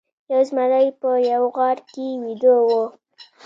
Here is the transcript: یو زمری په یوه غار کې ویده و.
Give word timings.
یو 0.31 0.41
زمری 0.49 0.87
په 0.99 1.09
یوه 1.31 1.49
غار 1.55 1.77
کې 1.89 2.05
ویده 2.23 2.55
و. 2.65 2.69